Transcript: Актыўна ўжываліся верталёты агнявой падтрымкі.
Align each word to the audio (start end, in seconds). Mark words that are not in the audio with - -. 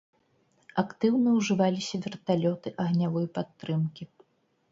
Актыўна 0.83 1.29
ўжываліся 1.35 1.95
верталёты 2.05 2.73
агнявой 2.85 3.27
падтрымкі. 3.39 4.03